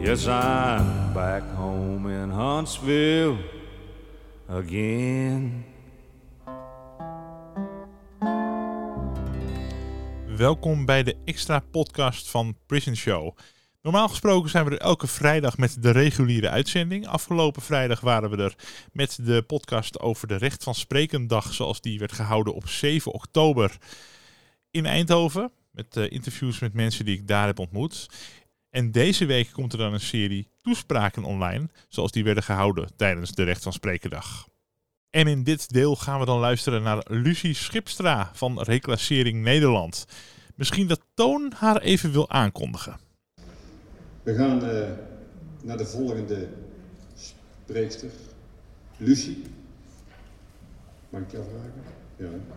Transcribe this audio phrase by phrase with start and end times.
[0.00, 3.36] Yes, I'm back home in Huntsville
[4.48, 5.64] again.
[10.36, 13.36] Welkom bij de extra podcast van Prison Show.
[13.82, 17.06] Normaal gesproken zijn we er elke vrijdag met de reguliere uitzending.
[17.06, 18.54] Afgelopen vrijdag waren we er
[18.92, 23.76] met de podcast over de Recht van Sprekendag, zoals die werd gehouden op 7 oktober
[24.70, 25.52] in Eindhoven.
[25.70, 28.08] Met uh, interviews met mensen die ik daar heb ontmoet.
[28.72, 33.32] En deze week komt er dan een serie toespraken online, zoals die werden gehouden tijdens
[33.32, 34.48] de Recht van Sprekendag.
[35.10, 40.06] En in dit deel gaan we dan luisteren naar Lucie Schipstra van Reclassering Nederland.
[40.54, 42.96] Misschien dat Toon haar even wil aankondigen.
[44.22, 44.90] We gaan uh,
[45.62, 46.48] naar de volgende
[47.16, 48.10] spreekster,
[48.96, 49.42] Lucie.
[51.08, 51.82] Mag ik jou vragen?
[52.16, 52.56] Ja.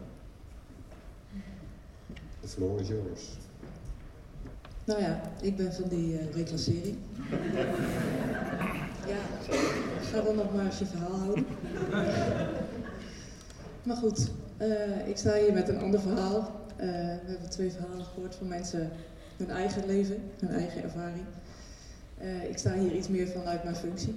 [2.42, 3.22] De floor is yours.
[4.86, 6.98] Nou ja, ik ben van die uh, reclassering.
[9.08, 9.18] ja,
[10.02, 11.46] ga dan nog maar eens je verhaal houden.
[13.84, 16.40] maar goed, uh, ik sta hier met een ander verhaal.
[16.40, 18.92] Uh, we hebben twee verhalen gehoord van mensen,
[19.38, 21.26] hun eigen leven, hun eigen ervaring.
[22.50, 24.16] ik sta hier iets meer vanuit mijn functie.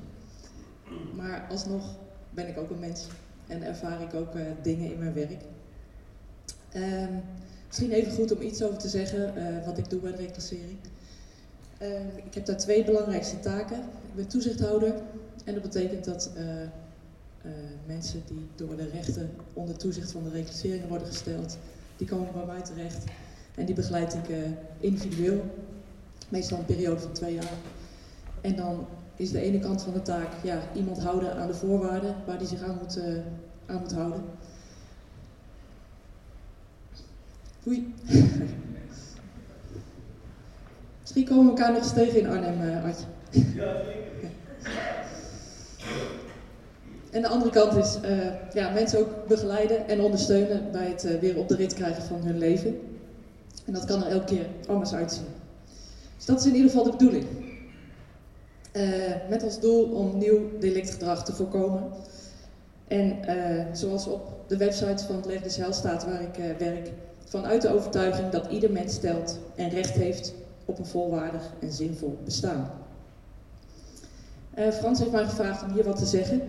[1.14, 1.96] Maar alsnog
[2.30, 3.06] ben ik ook een mens
[3.46, 4.32] en ervaar ik ook
[4.62, 5.42] dingen in mijn werk.
[6.72, 7.12] Ehm,
[7.68, 10.78] Misschien even goed om iets over te zeggen uh, wat ik doe bij de reclassering.
[11.82, 13.76] Uh, ik heb daar twee belangrijkste taken.
[13.78, 14.94] Ik ben toezichthouder
[15.44, 16.42] en dat betekent dat uh,
[17.86, 21.58] mensen die door de rechten onder toezicht van de reclasseringen worden gesteld,
[21.96, 23.04] die komen bij mij terecht
[23.54, 24.36] en die begeleid ik
[24.80, 25.44] individueel,
[26.28, 27.58] meestal een periode van twee jaar.
[28.40, 32.16] En dan is de ene kant van de taak ja, iemand houden aan de voorwaarden
[32.26, 33.00] waar die zich aan moet,
[33.66, 34.22] aan moet houden.
[37.68, 37.94] Oei.
[41.00, 43.04] Misschien komen we elkaar nog eens tegen in Arnhem, uh, Adje.
[43.54, 43.76] Ja.
[47.10, 51.20] En de andere kant is uh, ja, mensen ook begeleiden en ondersteunen bij het uh,
[51.20, 52.80] weer op de rit krijgen van hun leven.
[53.64, 55.26] En dat kan er elke keer anders uitzien.
[56.16, 57.26] Dus dat is in ieder geval de bedoeling.
[59.28, 61.82] met als doel om nieuw delictgedrag te voorkomen.
[62.88, 63.18] En
[63.72, 66.90] zoals op de website van het Leven des staat waar ik werk,
[67.28, 70.34] vanuit de overtuiging dat ieder mens stelt en recht heeft
[70.64, 72.70] op een volwaardig en zinvol bestaan.
[74.58, 76.42] Uh, Frans heeft mij gevraagd om hier wat te zeggen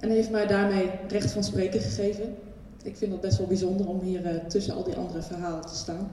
[0.00, 2.34] en heeft mij daarmee recht van spreken gegeven.
[2.82, 5.74] Ik vind het best wel bijzonder om hier uh, tussen al die andere verhalen te
[5.74, 6.10] staan.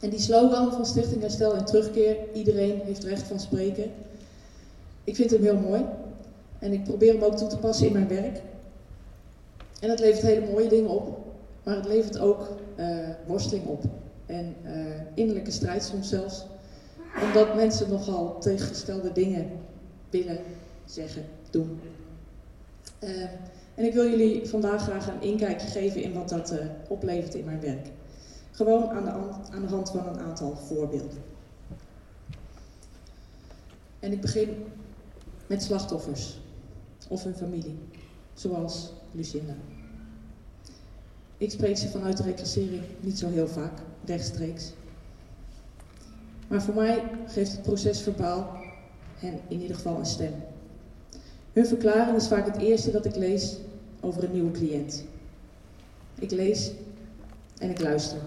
[0.00, 3.90] En die slogan van Stichting Herstel en Terugkeer, iedereen heeft recht van spreken,
[5.04, 5.84] ik vind hem heel mooi.
[6.58, 8.40] En ik probeer hem ook toe te passen in mijn werk.
[9.80, 11.18] En het levert hele mooie dingen op.
[11.64, 12.48] Maar het levert ook
[12.78, 13.84] uh, worsteling op.
[14.26, 14.70] En uh,
[15.14, 16.46] innerlijke strijd soms zelfs.
[17.22, 19.50] Omdat mensen nogal tegengestelde dingen
[20.10, 20.38] willen
[20.84, 21.80] zeggen, doen.
[23.00, 23.22] Uh,
[23.74, 26.54] en ik wil jullie vandaag graag een inkijkje geven in wat dat
[26.88, 27.86] oplevert in mijn werk.
[28.50, 29.10] Gewoon aan de,
[29.54, 31.22] aan de hand van een aantal voorbeelden.
[34.00, 34.64] En ik begin
[35.46, 36.40] met slachtoffers
[37.08, 37.78] of hun familie,
[38.34, 39.54] zoals Lucinda.
[41.40, 43.72] Ik spreek ze vanuit de reclassering niet zo heel vaak,
[44.04, 44.72] rechtstreeks.
[46.48, 48.56] Maar voor mij geeft het proces verbaal
[49.18, 50.32] hen in ieder geval een stem.
[51.52, 53.56] Hun verklaring is vaak het eerste dat ik lees
[54.00, 55.04] over een nieuwe cliënt.
[56.18, 56.72] Ik lees
[57.58, 58.18] en ik luister.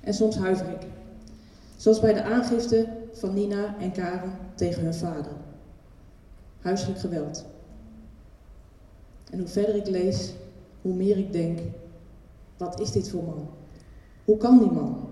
[0.00, 0.86] En soms huiver ik.
[1.76, 5.32] Zoals bij de aangifte van Nina en Karen tegen hun vader.
[6.60, 7.44] Huiselijk geweld.
[9.30, 10.32] En hoe verder ik lees,
[10.82, 11.58] hoe meer ik denk,
[12.56, 13.48] wat is dit voor man?
[14.24, 15.08] Hoe kan die man?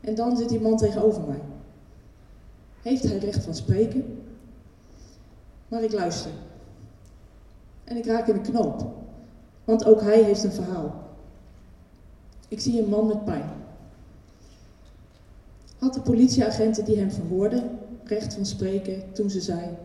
[0.00, 1.40] En dan zit die man tegenover mij.
[2.82, 4.22] Heeft hij recht van spreken?
[5.68, 6.30] Maar ik luister.
[7.84, 8.86] En ik raak in de knoop.
[9.64, 10.94] Want ook hij heeft een verhaal.
[12.48, 13.50] Ik zie een man met pijn.
[15.78, 19.76] Had de politieagenten die hem verhoorden recht van spreken toen ze zei: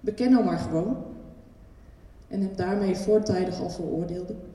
[0.00, 0.96] Beken nou maar gewoon.
[2.28, 4.49] En hem daarmee voortijdig al veroordeelden?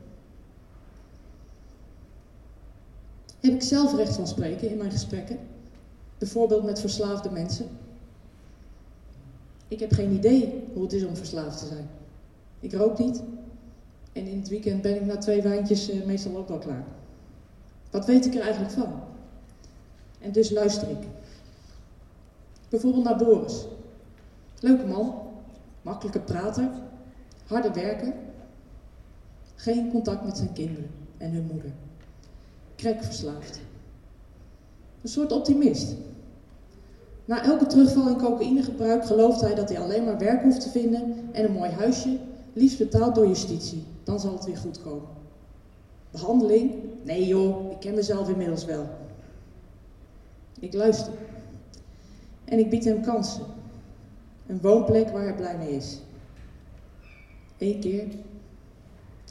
[3.46, 5.38] Heb ik zelf recht van spreken in mijn gesprekken.
[6.18, 7.68] Bijvoorbeeld met verslaafde mensen.
[9.68, 11.90] Ik heb geen idee hoe het is om verslaafd te zijn.
[12.60, 13.22] Ik rook niet.
[14.14, 16.84] En in het weekend ben ik na twee wijntjes uh, meestal ook wel klaar.
[17.92, 19.00] Wat weet ik er eigenlijk van?
[20.20, 21.08] En dus luister ik.
[22.70, 23.66] Bijvoorbeeld naar Boris.
[24.60, 25.16] Leuke man,
[25.82, 26.70] makkelijke prater,
[27.48, 28.14] harde werker.
[29.56, 31.72] Geen contact met zijn kinderen en hun moeder
[32.76, 33.60] crack verslaafd.
[35.02, 35.96] Een soort optimist.
[37.26, 41.30] Na elke terugval in cocaïnegebruik gelooft hij dat hij alleen maar werk hoeft te vinden
[41.32, 42.18] en een mooi huisje,
[42.54, 43.84] liefst betaald door justitie.
[44.04, 45.08] Dan zal het weer goed komen.
[46.12, 46.74] Behandeling?
[47.04, 48.88] Nee joh, ik ken mezelf inmiddels wel.
[50.60, 51.14] Ik luister.
[52.46, 53.44] En ik bied hem kansen.
[54.48, 56.00] Een woonplek waar hij blij mee is.
[57.58, 58.08] Eén keer,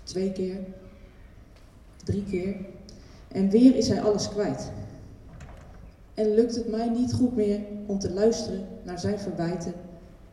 [0.03, 0.59] twee keer,
[2.05, 2.57] drie keer.
[3.35, 4.71] En weer is hij alles kwijt.
[6.15, 9.75] En lukt het mij niet goed meer om te luisteren naar zijn verwijten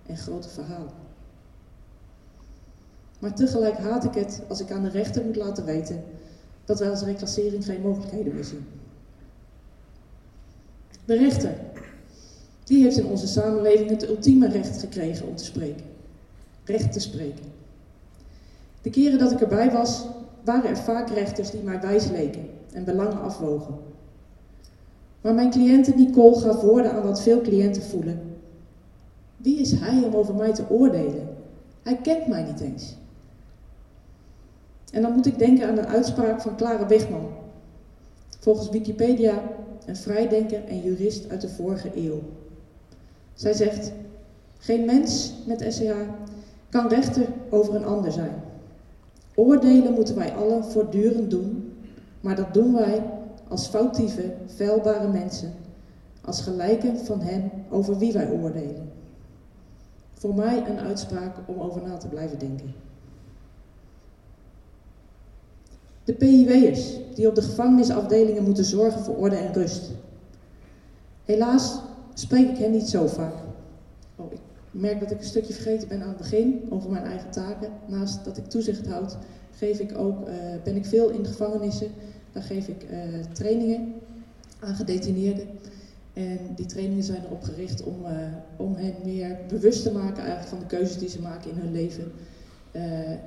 [0.06, 0.94] en grote verhalen.
[3.20, 6.04] Maar tegelijk haat ik het als ik aan de rechter moet laten weten
[6.66, 8.66] dat wij als reclassering geen mogelijkheden meer zien.
[11.06, 11.56] De rechter,
[12.64, 15.86] die heeft in onze samenleving het ultieme recht gekregen om te spreken.
[16.64, 17.46] Recht te spreken.
[18.82, 20.06] De keren dat ik erbij was,
[20.44, 23.76] waren er vaak rechters die mij wijs leken en belangen afwogen.
[25.22, 28.22] Maar mijn cliënte Nicole gaf woorden aan wat veel cliënten voelen.
[29.38, 31.28] Wie is hij om over mij te oordelen?
[31.84, 32.96] Hij kent mij niet eens.
[34.92, 37.30] En dan moet ik denken aan een uitspraak van Clara Wegman.
[38.40, 39.42] Volgens Wikipedia
[39.86, 42.20] een vrijdenker en jurist uit de vorige eeuw.
[43.34, 43.92] Zij zegt:
[44.58, 45.92] Geen mens met SCH
[46.70, 48.44] kan rechter over een ander zijn.
[49.36, 51.74] Oordelen moeten wij allen voortdurend doen,
[52.22, 53.04] maar dat doen wij
[53.48, 55.54] als foutieve, vuilbare mensen,
[56.22, 58.92] als gelijken van hen over wie wij oordelen.
[60.14, 62.74] Voor mij een uitspraak om over na te blijven denken.
[66.04, 69.92] De PIW'ers, die op de gevangenisafdelingen moeten zorgen voor orde en rust.
[71.26, 71.80] Helaas
[72.14, 73.34] spreek ik hen niet zo vaak.
[74.16, 74.40] Oh, ik
[74.72, 77.72] merk dat ik een stukje vergeten ben aan het begin over mijn eigen taken.
[77.88, 79.18] Naast dat ik toezicht houd,
[79.52, 80.34] geef ik ook, uh,
[80.64, 81.88] ben ik veel in gevangenissen.
[82.32, 82.98] Daar geef ik uh,
[83.34, 83.94] trainingen
[84.60, 85.48] aan gedetineerden.
[86.14, 88.10] En die trainingen zijn erop gericht om, uh,
[88.58, 91.72] om hen meer bewust te maken eigenlijk van de keuzes die ze maken in hun
[91.72, 92.12] leven.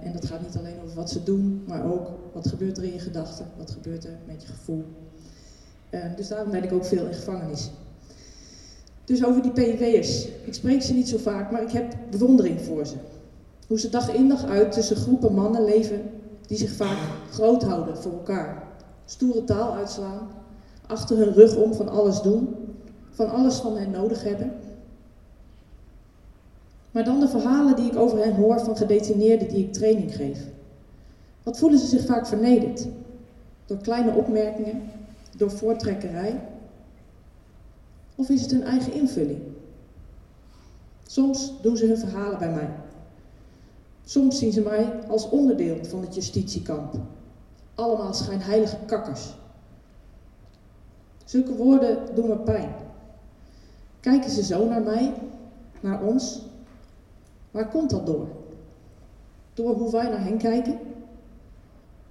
[0.03, 2.93] En dat gaat niet alleen over wat ze doen, maar ook wat gebeurt er in
[2.93, 4.85] je gedachten, wat gebeurt er met je gevoel.
[5.91, 7.70] Uh, dus daarom ben ik ook veel in gevangenis.
[9.05, 10.29] Dus over die PIW'ers.
[10.44, 12.94] Ik spreek ze niet zo vaak, maar ik heb bewondering voor ze.
[13.67, 16.11] Hoe ze dag in dag uit tussen groepen mannen leven
[16.47, 16.99] die zich vaak
[17.31, 18.69] groot houden voor elkaar.
[19.05, 20.29] Stoere taal uitslaan,
[20.87, 22.55] achter hun rug om van alles doen,
[23.11, 24.53] van alles van hen nodig hebben
[26.95, 30.39] maar dan de verhalen die ik over hen hoor van gedetineerden die ik training geef.
[31.43, 32.87] Wat voelen ze zich vaak vernederd?
[33.67, 34.83] Door kleine opmerkingen,
[35.37, 36.41] door voortrekkerij?
[38.15, 39.41] Of is het hun eigen invulling?
[41.07, 42.69] Soms doen ze hun verhalen bij mij.
[44.05, 46.95] Soms zien ze mij als onderdeel van het justitiekamp.
[47.75, 49.35] Allemaal schijnheilige kakkers.
[51.25, 52.75] Zulke woorden doen me pijn.
[54.01, 55.15] Kijken ze zo naar mij,
[55.81, 56.43] naar ons,
[57.55, 58.29] Waar komt dat door?
[59.55, 60.79] Door hoe wij naar hen kijken?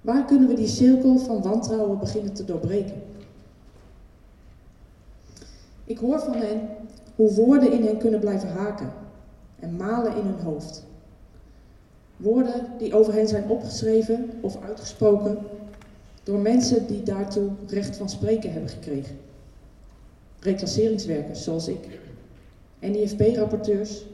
[0.00, 3.02] Waar kunnen we die cirkel van wantrouwen beginnen te doorbreken?
[5.84, 6.68] Ik hoor van hen
[7.14, 8.92] hoe woorden in hen kunnen blijven haken
[9.60, 10.84] en malen in hun hoofd.
[12.16, 15.38] Woorden die over hen zijn opgeschreven of uitgesproken
[16.22, 19.16] door mensen die daartoe recht van spreken hebben gekregen.
[20.40, 21.98] Reclasseringswerkers zoals ik,
[22.80, 24.04] NIFP-rapporteurs,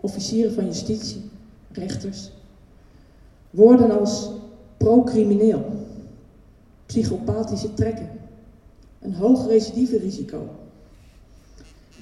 [0.00, 1.30] officieren van justitie,
[1.72, 2.30] rechters.
[3.50, 4.30] Woorden als
[4.76, 5.64] pro-crimineel,
[6.86, 8.10] psychopathische trekken,
[9.00, 10.48] een hoog recidive-risico.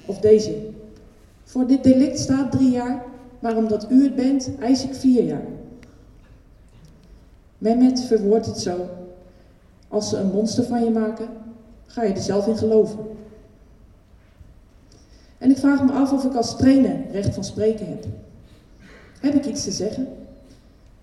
[0.05, 0.69] Of deze.
[1.43, 3.05] Voor dit delict staat drie jaar,
[3.41, 5.45] maar omdat u het bent, eis ik vier jaar.
[7.57, 8.89] Mehmet verwoordt het zo.
[9.87, 11.27] Als ze een monster van je maken,
[11.85, 12.99] ga je er zelf in geloven.
[15.37, 18.05] En ik vraag me af of ik als trainer recht van spreken heb.
[19.19, 20.07] Heb ik iets te zeggen?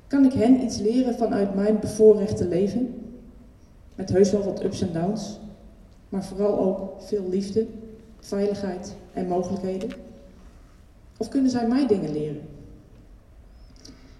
[0.06, 2.94] Kan ik hen iets leren vanuit mijn bevoorrechte leven?
[3.94, 5.40] Met heus wel wat ups en downs,
[6.08, 7.66] maar vooral ook veel liefde,
[8.20, 9.90] veiligheid en mogelijkheden.
[11.18, 12.48] Of kunnen zij mij dingen leren?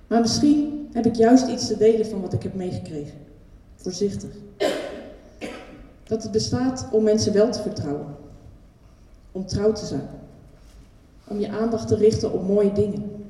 [0.07, 3.19] Maar misschien heb ik juist iets te delen van wat ik heb meegekregen.
[3.75, 4.31] Voorzichtig.
[6.05, 8.17] Dat het bestaat om mensen wel te vertrouwen
[9.33, 10.09] om trouw te zijn.
[11.29, 13.27] Om je aandacht te richten op mooie dingen.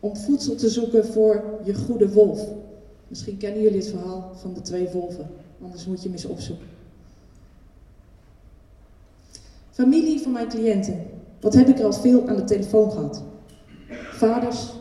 [0.00, 2.48] Om voedsel te zoeken voor je goede wolf.
[3.08, 5.30] Misschien kennen jullie het verhaal van de twee wolven,
[5.62, 6.66] anders moet je hem eens opzoeken.
[9.70, 11.06] Familie van mijn cliënten.
[11.42, 13.22] Wat heb ik er al veel aan de telefoon gehad?
[14.10, 14.72] Vaders,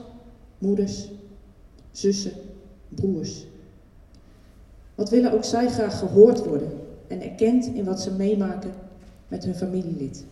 [0.57, 1.09] moeders,
[1.91, 2.31] zussen,
[2.89, 3.45] broers.
[4.95, 6.71] Wat willen ook zij graag gehoord worden
[7.07, 8.73] en erkend in wat ze meemaken
[9.27, 10.25] met hun familielid.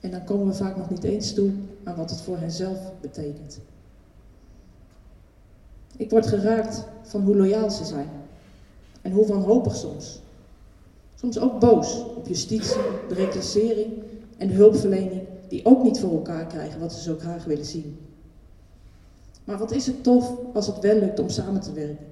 [0.00, 1.50] En dan komen we vaak nog niet eens toe
[1.84, 3.60] aan wat het voor henzelf betekent.
[5.96, 8.08] Ik word geraakt van hoe loyaal ze zijn.
[9.02, 10.20] En hoe wanhopig soms.
[11.14, 14.05] Soms ook boos op justitie, de reclassering
[14.36, 17.98] en hulpverlening die ook niet voor elkaar krijgen wat ze zo graag willen zien.
[19.44, 22.06] Maar wat is het tof als het wel lukt om samen te werken?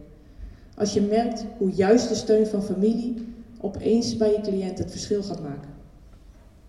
[0.76, 3.26] Als je merkt hoe juist de steun van familie
[3.60, 5.70] opeens bij je cliënt het verschil gaat maken.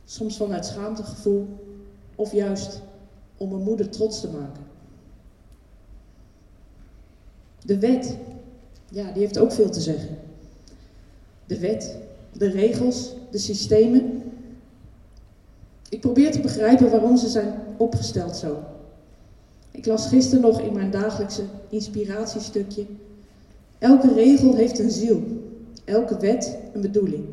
[0.06, 1.48] Soms vanuit schaamtegevoel
[2.16, 2.82] of juist
[3.38, 4.64] om een moeder trots te maken.
[7.66, 8.18] De wet,
[8.90, 10.18] ja, die heeft ook veel te zeggen.
[11.46, 11.98] De wet,
[12.34, 14.24] de regels, de systemen.
[15.90, 18.58] Ik probeer te begrijpen waarom ze zijn opgesteld zo.
[19.72, 22.86] Ik las gisteren nog in mijn dagelijkse inspiratiestukje.
[23.78, 25.24] Elke regel heeft een ziel,
[25.84, 27.26] elke wet een bedoeling.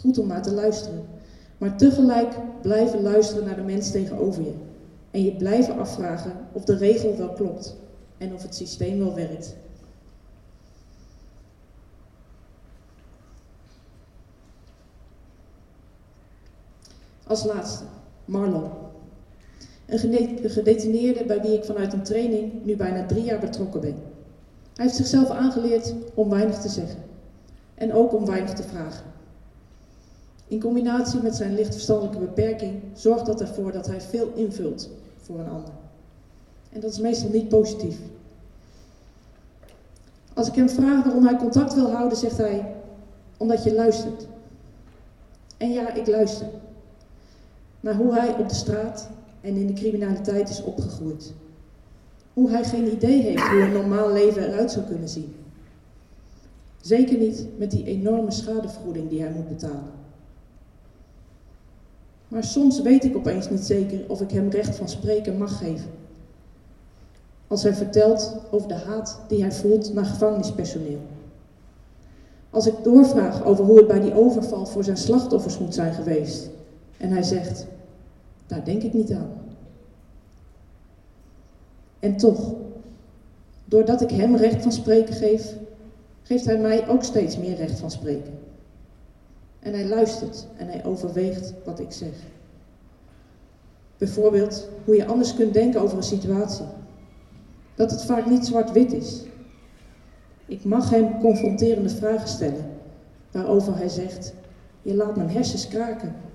[0.00, 1.04] Goed om naar te luisteren,
[1.58, 4.52] maar tegelijk blijven luisteren naar de mens tegenover je.
[5.10, 7.76] En je blijven afvragen of de regel wel klopt
[8.18, 9.54] en of het systeem wel werkt.
[17.26, 17.84] Als laatste,
[18.24, 18.70] Marlon.
[19.86, 23.96] Een gedetineerde bij wie ik vanuit een training nu bijna drie jaar betrokken ben.
[24.74, 26.98] Hij heeft zichzelf aangeleerd om weinig te zeggen.
[27.74, 29.04] En ook om weinig te vragen.
[30.48, 35.48] In combinatie met zijn lichtverstandelijke beperking zorgt dat ervoor dat hij veel invult voor een
[35.48, 35.72] ander.
[36.72, 37.98] En dat is meestal niet positief.
[40.34, 42.74] Als ik hem vraag waarom hij contact wil houden, zegt hij:
[43.36, 44.26] Omdat je luistert.
[45.56, 46.46] En ja, ik luister.
[47.84, 49.08] Naar hoe hij op de straat
[49.40, 51.32] en in de criminaliteit is opgegroeid.
[52.32, 55.34] Hoe hij geen idee heeft hoe een normaal leven eruit zou kunnen zien.
[56.80, 59.92] Zeker niet met die enorme schadevergoeding die hij moet betalen.
[62.28, 65.90] Maar soms weet ik opeens niet zeker of ik hem recht van spreken mag geven.
[67.46, 71.00] Als hij vertelt over de haat die hij voelt naar gevangenispersoneel.
[72.50, 76.50] Als ik doorvraag over hoe het bij die overval voor zijn slachtoffers moet zijn geweest.
[77.04, 77.66] En hij zegt,
[78.46, 79.30] daar denk ik niet aan.
[81.98, 82.54] En toch,
[83.64, 85.54] doordat ik hem recht van spreken geef,
[86.22, 88.38] geeft hij mij ook steeds meer recht van spreken.
[89.58, 92.14] En hij luistert en hij overweegt wat ik zeg.
[93.98, 96.66] Bijvoorbeeld hoe je anders kunt denken over een situatie.
[97.74, 99.22] Dat het vaak niet zwart-wit is.
[100.46, 102.70] Ik mag hem confronterende vragen stellen,
[103.30, 104.34] waarover hij zegt:
[104.82, 106.32] Je laat mijn hersens kraken.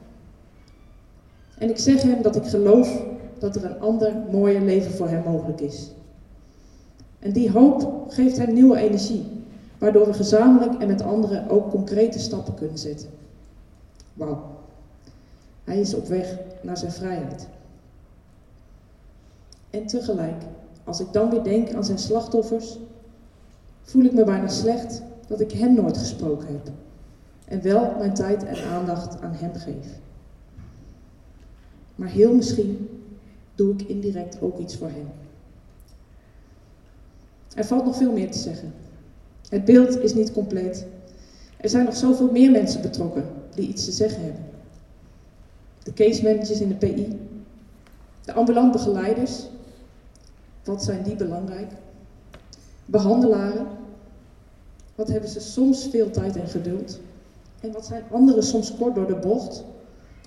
[1.60, 3.04] En ik zeg hem dat ik geloof
[3.40, 5.92] dat er een ander, mooier leven voor hem mogelijk is.
[7.20, 9.26] En die hoop geeft hem nieuwe energie,
[9.78, 13.10] waardoor we gezamenlijk en met anderen ook concrete stappen kunnen zetten.
[14.14, 14.58] Wauw.
[15.64, 17.48] Hij is op weg naar zijn vrijheid.
[19.70, 20.44] En tegelijk,
[20.84, 22.78] als ik dan weer denk aan zijn slachtoffers,
[23.82, 26.72] voel ik me bijna slecht dat ik hem nooit gesproken heb.
[27.46, 30.00] En wel mijn tijd en aandacht aan hem geef.
[32.00, 32.90] Maar heel misschien
[33.56, 35.08] doe ik indirect ook iets voor hem.
[37.56, 38.74] Er valt nog veel meer te zeggen.
[39.50, 40.86] Het beeld is niet compleet.
[41.58, 43.26] Er zijn nog zoveel meer mensen betrokken
[43.56, 44.46] die iets te zeggen hebben.
[45.84, 47.20] De case managers in de PI,
[48.26, 49.48] de ambulant begeleiders,
[50.64, 51.72] wat zijn die belangrijk?
[52.86, 53.68] Behandelaren,
[54.96, 57.00] wat hebben ze soms veel tijd en geduld?
[57.60, 59.64] En wat zijn anderen soms kort door de bocht?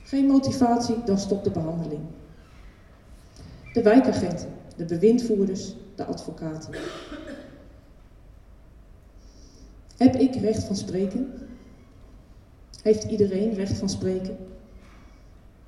[0.03, 2.01] Geen motivatie, dan stopt de behandeling.
[3.73, 6.75] De wijkagenten, de bewindvoerders, de advocaten.
[9.97, 11.33] Heb ik recht van spreken?
[12.83, 14.37] Heeft iedereen recht van spreken?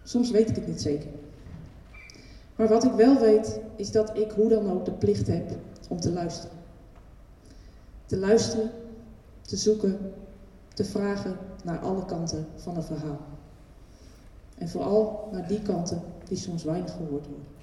[0.02, 1.10] Soms weet ik het niet zeker.
[2.56, 5.50] Maar wat ik wel weet, is dat ik hoe dan ook de plicht heb
[5.88, 6.56] om te luisteren.
[8.06, 8.70] Te luisteren,
[9.40, 10.12] te zoeken,
[10.74, 13.33] te vragen naar alle kanten van een verhaal.
[14.58, 17.53] En vooral naar die kanten die soms weinig gehoord worden.